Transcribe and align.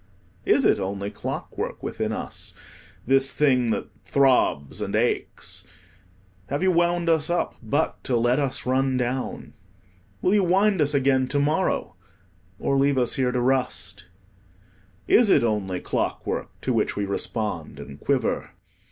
Is 0.45 0.65
it 0.65 0.79
only 0.79 1.11
clockwork 1.11 1.83
within 1.83 2.11
us, 2.11 2.55
this 3.05 3.31
thing 3.31 3.69
that 3.69 3.89
throbs 4.03 4.81
and 4.81 4.95
aches? 4.95 5.63
Have 6.47 6.63
you 6.63 6.71
wound 6.71 7.07
us 7.07 7.29
up 7.29 7.53
but 7.61 8.03
to 8.05 8.17
let 8.17 8.39
us 8.39 8.65
run 8.65 8.97
down? 8.97 9.53
Will 10.19 10.33
you 10.33 10.43
wind 10.43 10.81
us 10.81 10.95
again 10.95 11.27
to 11.27 11.39
morrow, 11.39 11.97
or 12.57 12.79
leave 12.79 12.97
us 12.97 13.13
here 13.13 13.31
to 13.31 13.39
rust? 13.41 14.05
Is 15.07 15.29
it 15.29 15.43
only 15.43 15.79
clockwork 15.79 16.49
to 16.61 16.73
which 16.73 16.95
we 16.95 17.05
respond 17.05 17.79
and 17.79 17.99
quiver? 17.99 18.55